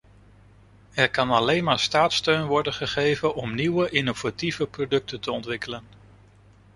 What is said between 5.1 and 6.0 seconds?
te ontwikkelen.